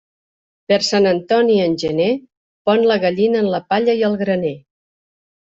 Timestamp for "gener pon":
1.83-2.87